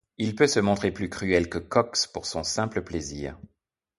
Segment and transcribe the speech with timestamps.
[0.17, 3.37] Il peut se montrer plus cruel que Cox, pour son simple plaisir.